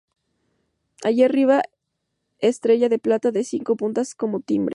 [1.03, 1.61] Arriba,
[2.39, 4.69] estrella de plata, de cinco puntas, como timbre.